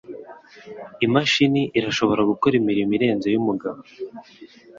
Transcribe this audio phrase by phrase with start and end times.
[1.05, 3.79] Imashini irashobora gukora imirimo irenze iy'umugabo.